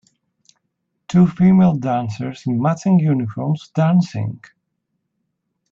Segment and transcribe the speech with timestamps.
[1.07, 4.41] Two female dancers in matching uniforms dancing.